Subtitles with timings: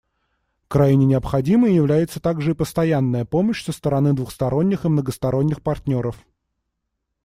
[0.67, 6.25] Крайне необходимой является также и постоянная помощь со стороны двусторонних и многосторонних партнеров.